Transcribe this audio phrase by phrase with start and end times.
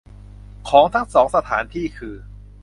[0.67, 2.15] ของทั้งสองสถานที่คือ